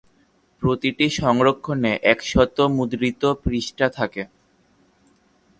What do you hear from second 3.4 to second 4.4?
পৃষ্ঠা থাকে।